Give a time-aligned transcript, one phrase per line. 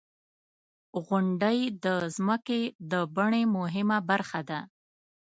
[1.05, 2.61] •غونډۍ د ځمکې
[2.91, 4.59] د بڼې مهمه برخه ده.